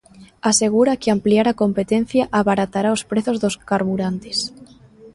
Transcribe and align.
Asegura 0.51 0.99
que 1.01 1.09
ampliar 1.15 1.47
a 1.49 1.57
competencia 1.63 2.23
abaratará 2.39 2.89
os 2.97 3.05
prezos 3.11 3.37
dos 3.43 3.55
carburantes. 3.69 4.37